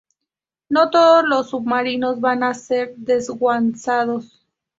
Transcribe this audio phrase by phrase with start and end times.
[0.67, 4.41] No todos los submarinos van a ser desguazados.